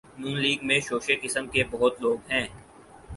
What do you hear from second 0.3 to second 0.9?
league میں